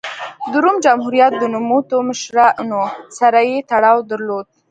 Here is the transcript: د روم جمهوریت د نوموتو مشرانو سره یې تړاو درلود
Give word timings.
د 0.51 0.53
روم 0.63 0.77
جمهوریت 0.85 1.33
د 1.37 1.43
نوموتو 1.53 1.95
مشرانو 2.09 2.81
سره 3.17 3.39
یې 3.49 3.57
تړاو 3.71 3.97
درلود 4.11 4.47